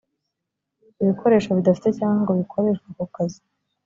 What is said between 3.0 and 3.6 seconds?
kazi